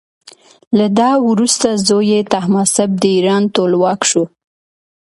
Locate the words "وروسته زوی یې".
1.29-2.19